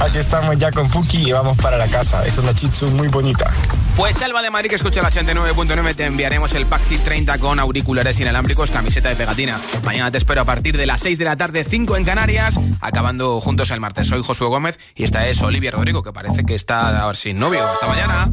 Aquí 0.00 0.18
estamos 0.18 0.58
ya 0.58 0.70
con 0.70 0.88
Puki 0.88 1.28
y 1.28 1.32
vamos 1.32 1.56
para 1.58 1.76
la 1.76 1.86
casa. 1.88 2.24
Es 2.26 2.38
una 2.38 2.54
chitsu 2.54 2.90
muy 2.90 3.08
bonita. 3.08 3.50
Pues 3.96 4.16
Salva 4.16 4.40
de 4.40 4.50
Madrid, 4.50 4.70
que 4.70 4.76
escucha 4.76 5.02
la 5.02 5.10
89.9, 5.10 5.94
te 5.94 6.06
enviaremos 6.06 6.54
el 6.54 6.64
pack 6.64 6.82
Hit 6.88 7.02
30 7.02 7.38
con 7.38 7.60
auriculares 7.60 8.18
inalámbricos, 8.20 8.70
camiseta 8.70 9.10
de 9.10 9.16
pegatina. 9.16 9.60
Mañana 9.84 10.10
te 10.10 10.16
espero 10.16 10.40
a 10.40 10.44
partir 10.44 10.78
de 10.78 10.86
las 10.86 11.00
6 11.00 11.18
de 11.18 11.24
la 11.26 11.36
tarde, 11.36 11.62
5 11.62 11.96
en 11.98 12.04
Canarias, 12.04 12.58
acabando 12.80 13.38
juntos 13.40 13.70
el 13.70 13.80
martes. 13.80 14.06
Soy 14.06 14.22
Josué 14.22 14.48
Gómez 14.48 14.78
y 14.94 15.04
esta 15.04 15.26
es 15.28 15.42
Olivia 15.42 15.72
Rodrigo, 15.72 16.02
que 16.02 16.12
parece 16.12 16.44
que 16.44 16.54
está 16.54 17.02
a 17.02 17.06
ver, 17.06 17.16
sin 17.16 17.38
novio. 17.38 17.68
Hasta 17.68 17.86
mañana. 17.86 18.32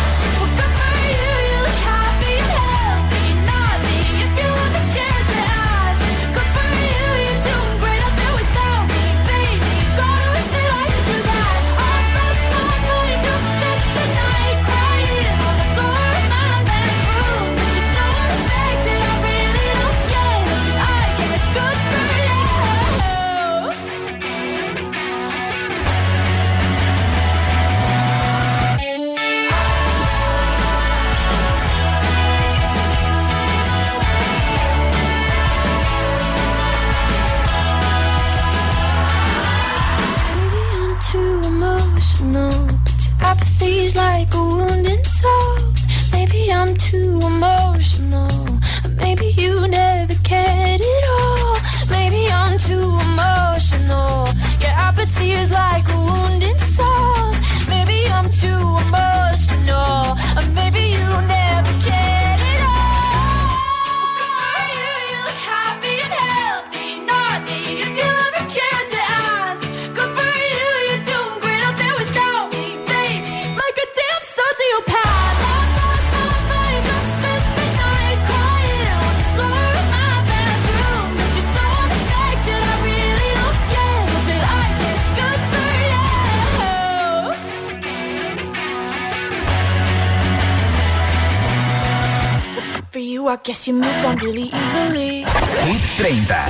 I 93.31 93.37
guess 93.37 93.65
you 93.65 93.73
moved 93.75 94.03
on 94.03 94.17
really 94.17 94.51
easily. 94.51 95.23
Hit 95.63 95.81
30, 95.97 96.45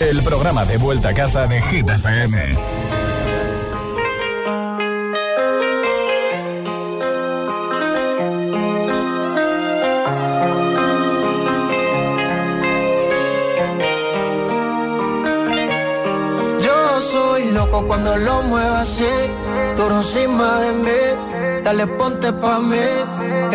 el 0.00 0.22
programa 0.22 0.66
de 0.66 0.76
vuelta 0.76 1.08
a 1.08 1.14
casa 1.14 1.46
de 1.46 1.62
Hit 1.62 1.88
FM. 1.88 2.52
Yo 16.60 17.00
soy 17.00 17.50
loco 17.52 17.86
cuando 17.86 18.14
lo 18.14 18.42
muevo 18.42 18.74
así, 18.74 19.04
tú 19.74 19.90
encima 19.90 20.60
de 20.60 20.72
mí, 20.74 21.62
dale 21.64 21.86
ponte 21.86 22.30
pa' 22.30 22.60
mí 22.60 23.15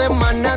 semana 0.00 0.56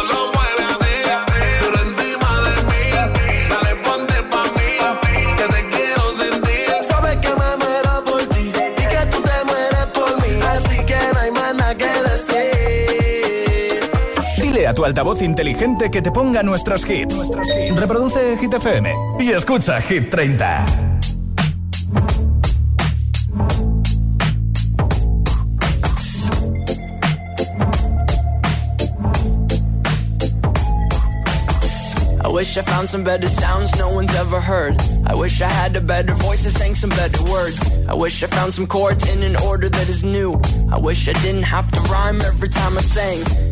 a 14.71 14.73
tu 14.73 14.85
altavoz 14.85 15.21
inteligente 15.21 15.91
que 15.91 16.01
te 16.01 16.11
ponga 16.11 16.43
nuestros 16.43 16.89
hits. 16.89 17.29
Reproduce 17.75 18.37
Hit 18.37 18.53
FM 18.53 18.93
y 19.19 19.31
escucha 19.31 19.81
Hit 19.81 20.09
30. 20.09 20.65
I 32.23 32.27
wish 32.33 32.57
I 32.57 32.61
found 32.61 32.87
some 32.87 33.03
better 33.03 33.27
sounds 33.27 33.77
no 33.77 33.89
one's 33.89 34.15
ever 34.15 34.39
heard. 34.39 34.75
I 35.05 35.15
wish 35.15 35.41
I 35.41 35.49
had 35.49 35.75
a 35.75 35.81
better 35.81 36.13
voice 36.13 36.45
and 36.45 36.53
sang 36.53 36.75
some 36.75 36.91
better 36.91 37.21
words. 37.25 37.59
I 37.89 37.93
wish 37.93 38.23
I 38.23 38.27
found 38.27 38.53
some 38.53 38.67
chords 38.67 39.03
in 39.11 39.21
an 39.21 39.35
order 39.35 39.67
that 39.67 39.89
is 39.89 40.05
new. 40.05 40.39
I 40.71 40.77
wish 40.77 41.09
I 41.09 41.13
didn't 41.21 41.43
have 41.43 41.69
to 41.73 41.81
rhyme 41.91 42.21
every 42.21 42.47
time 42.47 42.77
I 42.77 42.81
sang. 42.81 43.50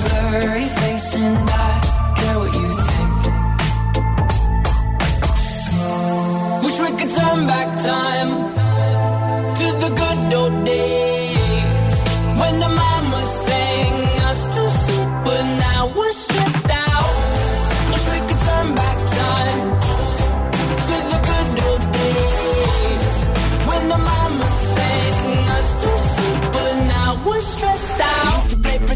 Blurry 0.00 0.66
and 1.14 1.38
I 1.48 1.80
care 2.16 2.38
what 2.40 2.52
you 2.54 2.68
think. 2.88 3.16
Wish 6.64 6.78
we 6.80 6.90
could 6.98 7.12
turn 7.18 7.46
back 7.46 7.68
time 7.82 8.30
to 9.58 9.66
the 9.82 9.90
good 10.00 10.34
old 10.34 10.64
days 10.64 11.13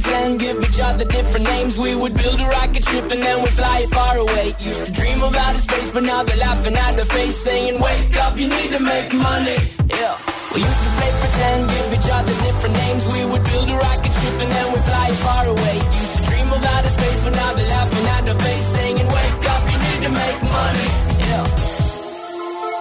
pretend, 0.00 0.40
give 0.40 0.58
each 0.62 0.80
other 0.80 1.04
different 1.04 1.46
names. 1.46 1.76
We 1.76 1.94
would 1.94 2.14
build 2.14 2.40
a 2.40 2.48
rocket 2.58 2.84
ship 2.84 3.10
and 3.10 3.22
then 3.22 3.36
we'd 3.42 3.56
fly 3.60 3.78
it 3.80 3.90
far 3.90 4.16
away. 4.16 4.54
Used 4.60 4.86
to 4.86 4.92
dream 4.92 5.22
of 5.22 5.34
outer 5.34 5.58
space, 5.58 5.90
but 5.90 6.02
now 6.02 6.22
they're 6.22 6.36
laughing 6.36 6.74
at 6.74 6.96
the 6.96 7.04
face, 7.04 7.36
saying, 7.36 7.80
Wake 7.80 8.16
up, 8.24 8.38
you 8.38 8.48
need 8.48 8.70
to 8.76 8.80
make 8.80 9.12
money. 9.12 9.58
Yeah. 9.98 10.14
We 10.54 10.60
used 10.62 10.82
to 10.86 10.90
play 10.98 11.12
pretend, 11.22 11.60
give 11.74 11.88
each 11.96 12.10
other 12.18 12.34
different 12.46 12.74
names. 12.82 13.02
We 13.14 13.20
would 13.30 13.44
build 13.50 13.68
a 13.68 13.76
rocket 13.76 14.12
ship 14.20 14.36
and 14.42 14.50
then 14.56 14.66
we'd 14.72 14.86
fly 14.90 15.06
it 15.08 15.18
far 15.26 15.44
away. 15.54 15.76
Used 16.02 16.14
to 16.16 16.22
dream 16.30 16.48
of 16.56 16.62
outer 16.74 16.92
space, 16.98 17.20
but 17.24 17.34
now 17.34 17.50
they're 17.56 17.72
laughing 17.76 18.06
at 18.16 18.22
the 18.30 18.34
face, 18.44 18.66
saying, 18.76 19.06
Wake 19.16 19.44
up, 19.54 19.62
you 19.72 19.78
need 19.86 20.00
to 20.06 20.12
make 20.22 20.40
money. 20.58 20.88
Yeah. 21.26 21.44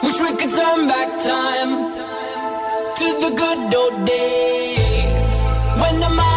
Wish 0.06 0.20
we 0.26 0.32
could 0.40 0.54
turn 0.54 0.80
back 0.94 1.10
time 1.34 1.72
to 3.00 3.08
the 3.26 3.32
good 3.42 3.60
old 3.82 3.98
days 4.06 5.34
when 5.82 5.96
the 6.00 6.10
mama 6.10 6.37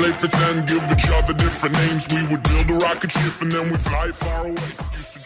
Play 0.00 0.12
pretend, 0.12 0.66
give 0.66 0.82
each 0.90 1.10
other 1.12 1.34
different 1.34 1.74
names. 1.74 2.08
We 2.08 2.26
would 2.28 2.42
build 2.42 2.70
a 2.70 2.84
rocket 2.86 3.12
ship 3.12 3.42
and 3.42 3.52
then 3.52 3.68
we 3.70 3.76
fly 3.76 4.10
far 4.10 4.46
away. 4.46 5.19